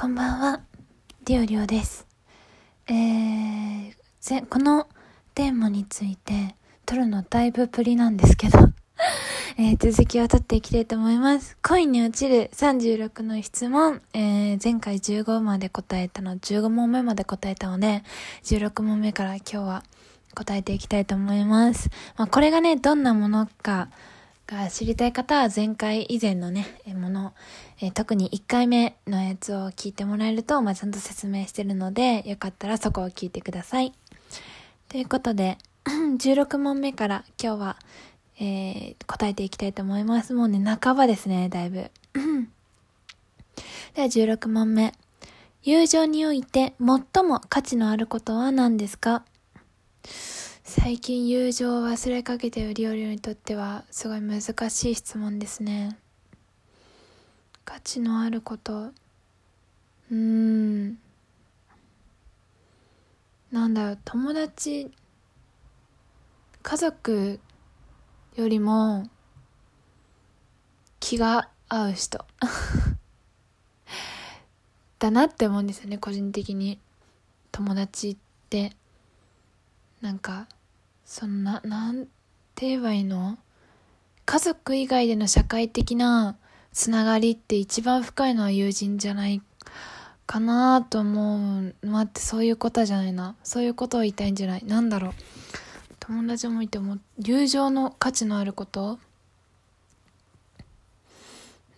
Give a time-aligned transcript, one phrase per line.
[0.00, 0.62] こんばんは、
[1.26, 2.06] ディオリオです。
[2.88, 4.88] えー、ぜこの
[5.34, 6.56] テーマについて
[6.86, 8.58] 撮るのだいぶプリなんですけど、
[9.60, 11.58] えー、続きを撮っていきたいと思います。
[11.60, 18.02] 恋に落ちる36の質問、えー、前回15まで答えたの、15問目まで答えたので、
[18.44, 19.84] 16問目から今日は
[20.34, 21.90] 答えていきたいと思います。
[22.16, 23.90] まあ、これがね、どんなものか、
[24.50, 27.32] が知りたい方は前回以前のね、もの、
[27.80, 33.92] え特に1回目のやつを聞いてもらえると、まあ、ちゃんと説明してるので、よかったらそこを聞いてください。
[34.88, 35.56] ということで、
[35.86, 37.76] 16問目から今日は、
[38.40, 40.34] えー答えていきたいと思います。
[40.34, 41.90] もうね、半ばですね、だいぶ。
[43.94, 44.94] では16問目。
[45.62, 49.24] 友情において最も価値のあることは何ですか？
[50.72, 55.98] 最近友情を忘れかけてるリオリオにとってはすごい難しい質問ですね。
[57.64, 58.82] 価値のあること。
[58.82, 60.96] うーん。
[63.50, 63.98] なんだろう。
[64.04, 64.92] 友達
[66.62, 67.40] 家族
[68.36, 69.10] よりも
[71.00, 72.24] 気が合う人。
[75.00, 76.78] だなって思うんですよね個人的に。
[77.50, 78.16] 友達っ
[78.48, 78.76] て。
[80.00, 80.46] なんか
[81.10, 82.04] そんななん
[82.54, 83.36] て言えばいいの？
[84.26, 86.36] 家族以外での社会的な
[86.72, 89.42] つながりって一番深いのは友人じゃない
[90.24, 93.34] かなと思う待ってそういうことじゃないな。
[93.42, 94.64] そういうことを言いたいんじゃない。
[94.64, 95.12] なんだろう。
[95.98, 99.00] 友達もいても友情の価値のあること？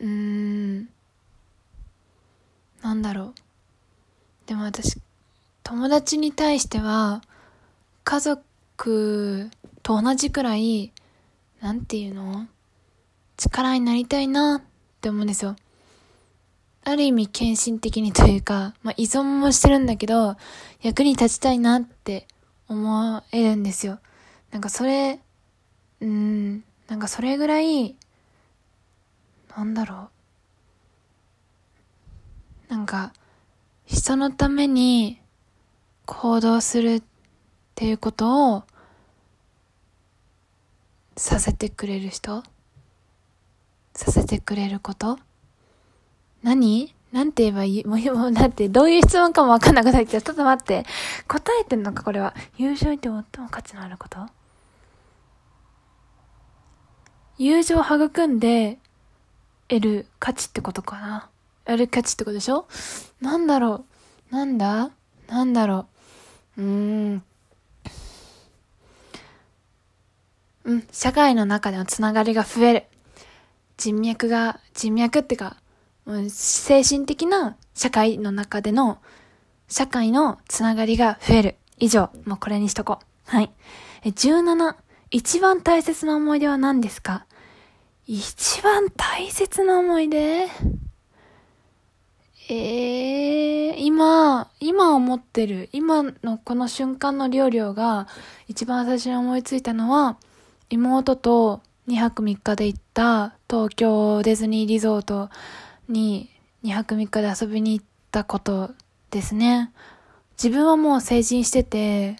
[0.00, 0.88] うーん。
[2.82, 3.34] なんだろう。
[4.44, 4.98] でも私
[5.62, 7.22] 友達に対しては
[8.04, 8.42] 家族
[8.76, 10.92] と同じくらい
[11.60, 12.46] なんていうの？
[13.36, 14.62] 力になりたいなっ
[15.00, 15.56] て思うんですよ。
[16.84, 20.36] ある意味献身的にというか、まあ、依存もしてるんだけど
[20.82, 22.26] 役に立ちたいなって
[22.68, 23.98] 思えるんですよ。
[24.50, 25.18] なんかそれ
[26.00, 27.96] うんなんかそれぐらい
[29.56, 30.10] なんだろ
[32.68, 32.72] う。
[32.72, 33.12] なんか
[33.86, 35.20] 人のために
[36.06, 37.02] 行動するっ
[37.74, 38.62] っていうことを
[41.16, 42.44] させてくれる人？
[43.94, 45.18] させてくれること？
[46.44, 46.94] 何？
[47.10, 47.84] なんて言えばいい？
[47.86, 50.22] もう、もうだってどういう質問かもわかんなくなっちゃう。
[50.22, 50.86] ちょっと待って。
[51.26, 52.32] 答えてんのかこれは？
[52.58, 54.20] 友情にて最も価値のあること？
[57.38, 58.78] 友情を育んで
[59.66, 61.28] 得る価値ってことかな？
[61.64, 62.68] 得る価値ってことでしょ？
[63.20, 63.84] なんだろ
[64.30, 64.34] う？
[64.34, 64.90] なんだ？
[65.26, 65.86] なんだろ
[66.56, 66.62] う？
[66.62, 66.68] うー
[67.16, 67.24] ん。
[70.64, 72.84] うん、社会の中でのつながりが増える。
[73.76, 75.56] 人脈が、人脈ってか、
[76.06, 78.98] うん精神的な社会の中での、
[79.68, 81.56] 社会のつながりが増える。
[81.78, 83.30] 以上、もうこれにしとこう。
[83.30, 83.50] はい。
[84.04, 84.76] え17、
[85.10, 87.26] 一番大切な思い出は何ですか？
[88.06, 90.48] 一番大切な思い出？
[92.50, 98.06] ええ今、今思ってる、今のこの瞬間のりょうりょうが
[98.48, 100.18] 一番最初に思いついたのは、
[100.74, 105.30] 妹と2泊3日で行った東京ディズニーリゾート
[105.88, 106.30] に
[106.64, 108.72] 2泊3日で遊びに行ったこと
[109.10, 109.72] ですね。
[110.36, 112.16] 自分はもう成人してて、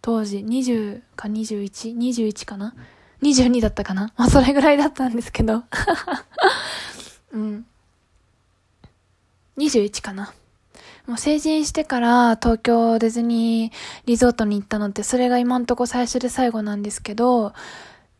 [0.00, 2.74] 当時20か 21?21 かな
[3.20, 4.12] ?22 だったかな？
[4.16, 5.64] まあそれぐらいだったんですけど。
[7.32, 7.66] うん。
[9.58, 10.32] 21かな。
[11.06, 17.52] もう成人してから東京ディズニーリゾートに行ったのってそれが今んとこ最初で最後なんですけど、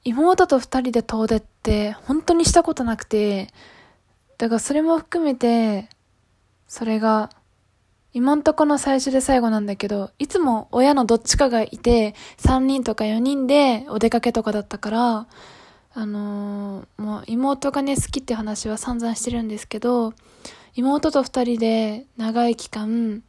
[0.05, 3.49] 妹と二人で遠出って本当にしたことなくて、
[4.39, 5.89] だからそれも含めて、
[6.67, 7.31] それが
[8.13, 15.27] 今んとこの最初で最後なんだけど、いつも親のどっちかがいて、3人とか4人でお出かけとかだったから、
[15.93, 20.15] あのーもう妹がね、好きって話は散々してるんですけど、
[20.75, 23.23] 妹と二人で長い期間、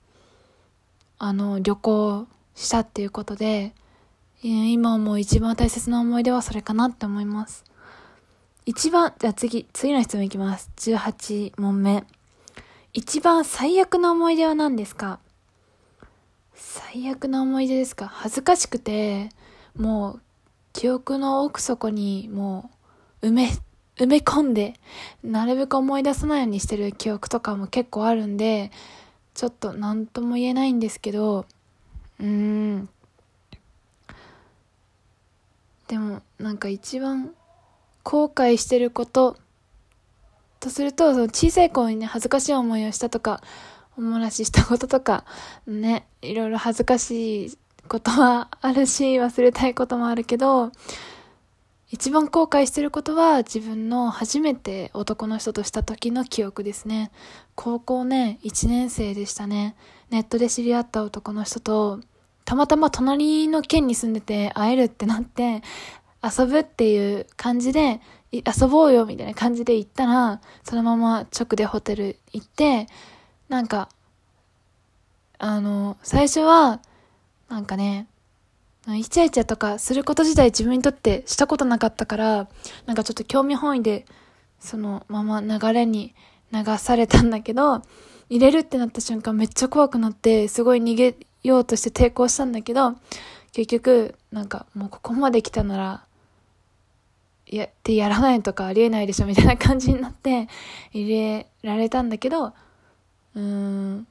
[1.20, 3.74] あの、旅行したっていうことで、
[4.44, 7.64] 今もう一番大切な思い出はそれかなって思います。
[8.66, 10.72] 一番、じゃあ次、次の質問いきます。
[10.78, 12.04] 18問目。
[12.94, 15.20] 一番最悪な思い出は何ですか？
[16.56, 18.08] 最悪な思い出ですか？
[18.08, 19.30] 恥ずかしくて、
[19.78, 20.22] もう、
[20.74, 22.72] 記憶の奥底にも
[23.22, 23.50] う、埋め、
[23.98, 24.74] 埋め込んで、
[25.24, 28.72] なるべく思い出さないようにしてる記憶とかも結構あるんで、
[29.36, 31.46] ちょっと何とも言えないんですけど、
[32.20, 32.90] うーん。
[35.92, 37.32] でも、なんか一番
[38.04, 39.36] 後悔してること
[40.62, 43.42] とすると、その小さい頃にね、恥ずかしい思いをしたとか
[43.98, 45.26] おもらししたこととか、
[45.68, 47.58] ね、いろいろ恥ずかしい
[47.90, 50.72] ことはあるし、忘れたいこともあるけど、
[51.90, 57.12] 一番後悔してることは自分の初めて男の人とした時の記憶ですね。
[57.56, 59.76] 高校ね、1年生でしたね。
[60.10, 62.00] ネットで知り合った男の人と、
[62.52, 65.64] たまたま隣の県に住んでて会えるってなって、
[66.22, 68.02] 遊ぶっていう感じで、
[68.34, 72.88] 遊ぼうよみたいな感じで行ったら、そのまま直でホテル行って、
[73.48, 73.88] なんか、
[75.38, 76.82] あの、最初は、
[77.48, 78.10] なんかね、
[78.86, 82.50] イチャイチャとかすること自体自分にとってしたことなかったから、
[82.86, 84.06] なんかちょっと興味本位で、
[84.60, 86.14] そのまま流れに
[86.52, 87.82] 流されたんだけど、
[88.30, 92.96] 入れるってなった瞬間めっちゃ怖くなって、すごい逃げようとして抵抗したんだけど、
[93.52, 96.06] 結局、なんかもうここまで来たなら、
[97.48, 100.48] やってやらないとかありえないでしょみたいな感じになって
[100.94, 104.08] 入れられたんだけど、うーん、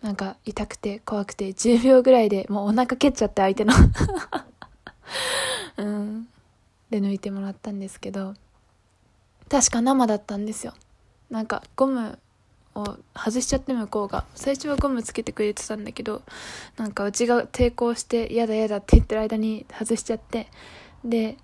[0.00, 3.72] なんか痛くて怖くて10秒ぐらいでもうお腹蹴っちゃって相手の
[5.78, 6.28] うん。
[6.90, 8.34] で抜いてもらったんですけど、
[9.48, 10.74] 確か生だったんですよ。
[11.30, 12.18] なんかゴム
[12.74, 14.24] を外しちゃって向こうが。
[14.34, 16.22] 最初はゴムつけてくれてたんだけど、
[16.76, 20.48] なんかうちが抵抗して嫌だ嫌だって言ってる間に外しちゃって、
[21.04, 21.36] で、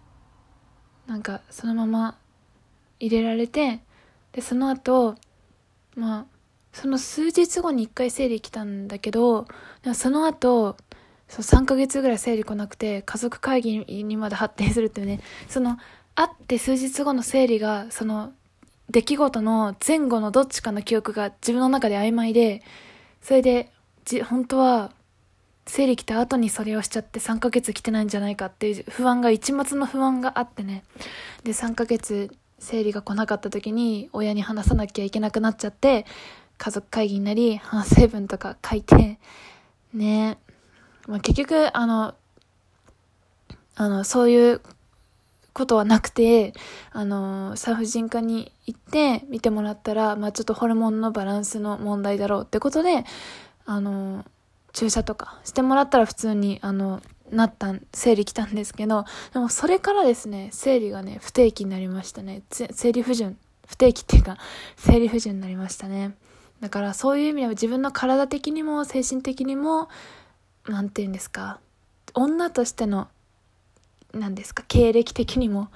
[1.06, 2.19] なんかそのまま
[2.99, 3.81] 入れられて、
[4.32, 5.17] で、その後、
[5.97, 6.27] まあ、
[6.73, 9.47] その数日後に一回生理来たんだけど、
[9.94, 10.77] その後、
[11.29, 15.79] そう3ヶ月ぐらい生理来なくて、家族会議にまで発展するっていうね、その、
[16.15, 18.32] 会って数日後の生理が、その、
[18.90, 22.62] 出来事の前後のどっちかの記憶が自分の中で曖昧で、
[23.22, 23.72] それで、
[24.04, 24.90] じ、本当は、
[25.66, 30.82] 生理来た後にそれをしちゃって3ヶ月来てないんじゃないかっていう不安が、一末の不安があってね。
[31.44, 36.04] で、3ヶ月生理が来なかった時に親に話さなきゃいけなくなっちゃって、
[36.58, 39.20] 家族会議になり、反省文とか書いて、
[39.94, 40.38] ね、
[41.06, 42.14] まあ、結局、あの、
[43.76, 44.60] あの、そういう
[45.52, 46.55] ことはなくて、
[46.93, 53.05] あの、産婦人科に行って見てもらったら、まあ、ちょっとホルモンのバランスの問題だろうってことで、
[53.67, 54.25] あの、
[54.73, 62.43] 注射とかしてもらったら普通に、あの、なったん、生理来たんですけど、でもそれからですね、生理がね、不定期になりましたね。
[62.50, 63.37] 生理不順。
[63.67, 64.37] 不定期っていうか、
[64.76, 66.14] 生理不順になりましたね。
[66.61, 69.88] だからそういう意味では自分の体的にも精神的にも、
[70.67, 71.61] なんて言うんですか、
[72.14, 73.08] 女としての、
[74.12, 75.68] なんですか、経歴的にも、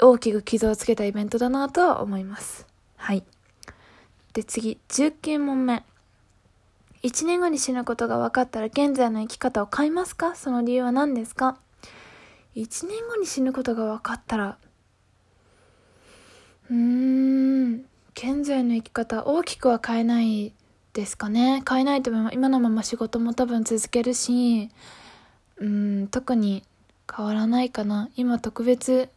[0.00, 2.66] 大きく傷をつけたイベントだなとは思います。
[2.96, 3.24] はい。
[4.32, 5.84] で、次、19問目。
[7.02, 10.34] 1年後に死ぬことが分かったら現在の生き方を変えますか？
[10.34, 11.58] その理由は何ですか
[12.56, 14.56] ?1 年後に死ぬことが分かったら、
[16.70, 17.84] うーん、
[18.14, 20.54] 現在の生き方大きくは変えない
[20.94, 21.62] ですかね？
[21.68, 24.70] 変えないと思い今のまま仕事も多分続けるし。
[25.58, 26.08] うん。
[26.08, 26.64] 特に
[27.12, 29.10] 変わらないかな今特別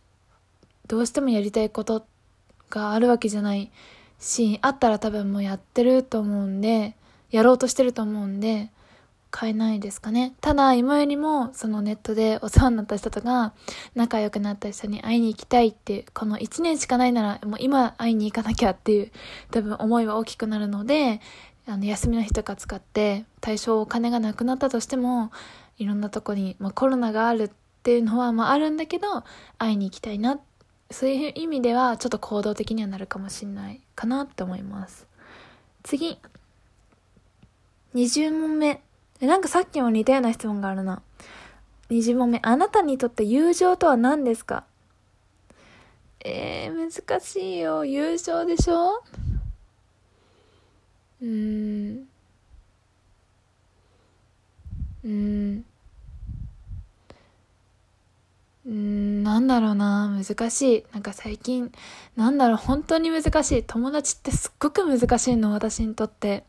[0.87, 2.05] どうしてもやりたいこと
[2.69, 3.71] があるわけじゃない
[4.19, 6.95] しあったら多分もうやってると思うんで
[7.31, 8.69] やろうとしてると思うんで
[9.29, 10.33] 買えないですかね。
[10.41, 13.53] ただ、今よりも、そのネットでお世話になった人とか、
[13.93, 19.11] 仲良くなった人に会いに行きたいって、この1年しかないなら、もう今会いに行かなきゃっていう、
[19.51, 21.19] 多分思いは大きくなるので、
[21.67, 25.31] あの、休みの日とか使って、対象お金がなくなったとしても、
[25.77, 29.23] いろんなとこに、まあコロナがあるってていうのは、まああるんだけど、
[29.57, 30.41] 会いに行きたいな。
[30.91, 35.07] そういう意味では、ちょっと行動的にはなるかもしれないかなって思います。
[35.83, 36.19] 次。
[37.95, 38.81] 20問目。
[39.21, 41.01] なんかさっきも似たような質問があるな。
[41.89, 42.41] 20問目。
[42.43, 44.65] あなたにとって友情とは何ですか？
[46.25, 47.85] えー、難しいよ。
[47.85, 49.01] 友情でしょ？
[51.21, 52.09] うーん。
[55.05, 55.65] うん。
[58.67, 60.85] うん、なんだろうな、難しい。
[60.91, 61.71] なんか最近、
[62.17, 63.63] なんだろう、本当に難しい。
[63.63, 66.43] 友達ってすっごく難しいの、私にとって。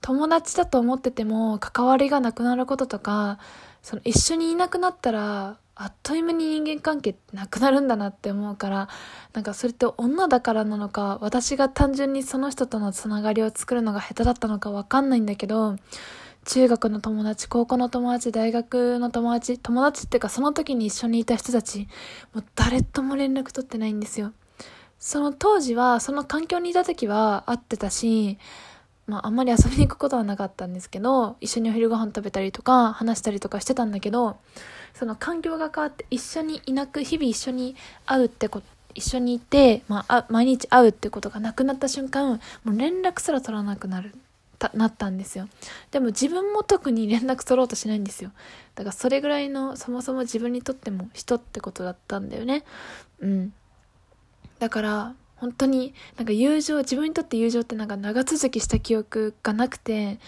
[0.00, 3.38] 友達だと思ってても関わりがなくなることとか、
[3.82, 8.88] その一緒にいなくなったら、あっという間に人間関係なくなるんだなって思うから、
[9.34, 15.76] なんかそれって女だからなのか、私が単純にその人とのつながりを作るのが下手だったのかわかんないんだけど、
[16.44, 21.88] 中学の友達、高校の友達、大学の友達、友達っていうかその時に一緒にいた人たち、
[22.34, 24.32] もう誰とも連絡取ってないんですよ。
[24.98, 28.38] その当時は、その環境にいた時は会ってたし、
[29.06, 34.36] まあ、あんまり遊びに行くことはなかったんですけど、一緒にお昼ご飯食べたりとか、話したりとかしてたんだけど、
[34.94, 44.14] その環境が変わって一緒にいなく、日々一緒に会うってこと、一緒にいて、まあ、毎日会うってことがなくなった瞬間、もう連絡すら取らなくなる
[44.74, 45.48] なったんですよ。
[45.90, 48.32] でも自分も特に連絡取ろうとしないんですよ。
[48.74, 52.64] だからそれぐらいのそもそも自分にとっても人ってことだったんだよね。
[53.20, 53.52] うん。
[54.58, 60.18] だから本当になんか友情、自分にとって友情ってなんか長続きした記憶がなくて、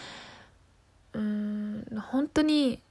[1.12, 2.82] うん、本当に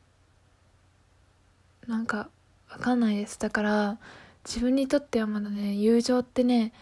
[1.87, 2.29] なんか
[2.71, 3.39] わかんないです。
[3.39, 3.97] だから
[4.45, 6.73] 自分にとってはまだね、友情ってね、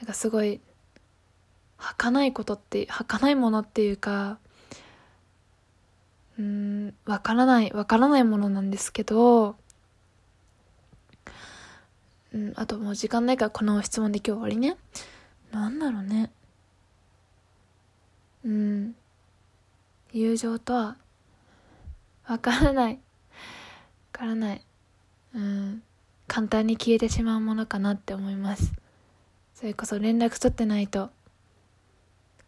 [0.00, 0.60] なんかすごい
[1.82, 4.38] 儚いことって儚いものっていうか
[6.38, 9.56] うんわからないわからないものなんですけど
[12.34, 14.76] うんあともう時間ないからこの質問で今日終わりね。
[15.50, 16.30] なんだろうね。
[18.44, 18.94] うん。
[20.12, 20.96] 友情とは
[22.26, 22.94] わからない。
[22.94, 22.98] わ
[24.12, 24.64] からない。
[25.34, 25.82] うん。
[26.26, 28.72] 簡単に消えてしまうものかなって思います。
[29.54, 31.10] それこそ連絡取ってないと。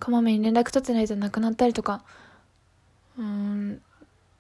[0.05, 2.03] こまめに連絡取ってないとなくなったりとか、
[3.19, 3.81] うん、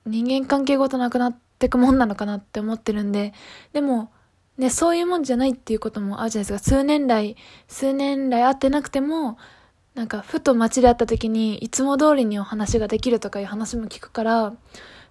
[0.07, 3.33] 人間関係ごとなくなってくもんなのかなって思ってるんで、
[3.73, 4.11] でも、
[4.59, 6.71] ね、そういうもんじゃないっていうこともあるじゃないですか。
[6.77, 9.39] 数年来、数年来会ってなくても、
[9.95, 14.55] なんか、ふと街で会った時に、いつも通りにお話ができるとかいう話も聞くから、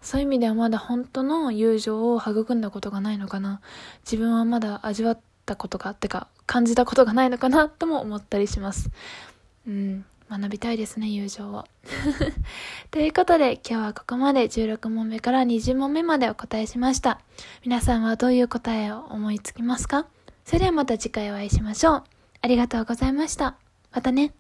[0.02, 3.62] そういう意味ではまだ本当の友情を育んだことがないのかな。
[4.06, 8.90] 自分はまだ味わったことが、ってか、感じたことがないのかな、とも思ったりします。
[9.66, 10.06] うん。
[10.38, 11.66] 学びたいですね、友情を。
[12.92, 17.20] ということで、今日はここまで16問目から20問目までお答えしました。
[17.63, 20.08] 皆さんはどういう答えを思いつきますか？
[20.46, 22.04] それではまた次回お会いしましょう。
[22.42, 23.56] ありがとうございました。
[23.92, 24.34] またね。